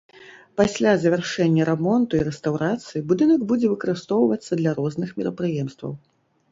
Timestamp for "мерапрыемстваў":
5.21-5.91